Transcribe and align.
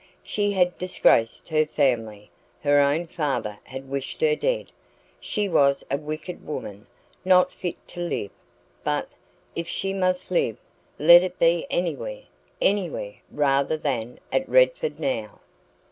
She 0.23 0.53
had 0.53 0.79
disgraced 0.79 1.49
her 1.49 1.63
family 1.63 2.31
her 2.63 2.79
own 2.79 3.05
father 3.05 3.59
had 3.65 3.87
wished 3.87 4.19
her 4.21 4.35
dead. 4.35 4.71
She 5.19 5.47
was 5.47 5.83
a 5.91 5.97
wicked 5.97 6.43
woman, 6.43 6.87
not 7.23 7.51
fit 7.53 7.75
to 7.89 7.99
live; 7.99 8.31
but, 8.83 9.07
if 9.55 9.67
she 9.67 9.93
must 9.93 10.31
live, 10.31 10.57
let 10.97 11.21
it 11.21 11.37
be 11.37 11.67
anywhere 11.69 12.23
anywhere 12.59 13.17
rather 13.29 13.77
than 13.77 14.19
at 14.31 14.49
Redford 14.49 14.99
now! 14.99 15.39